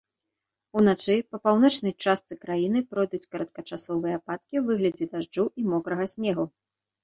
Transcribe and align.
Уначы 0.79 1.15
па 1.33 1.37
паўночнай 1.45 1.93
частцы 2.07 2.33
краіны 2.47 2.79
пройдуць 2.95 3.21
кароткачасовыя 3.37 4.13
ападкі 4.23 4.55
ў 4.63 4.67
выглядзе 4.73 5.05
дажджу 5.15 5.43
і 5.61 5.71
мокрага 5.71 6.13
снегу. 6.19 6.53